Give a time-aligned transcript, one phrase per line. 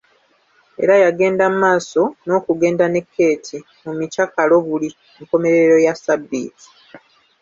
[0.83, 4.89] Era yagenda mu maaso n’okugenda ne Keeti mu mikyakalo buli
[5.21, 6.67] nkomerero ya ssabbiiti.